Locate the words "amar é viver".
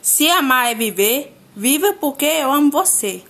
0.28-1.36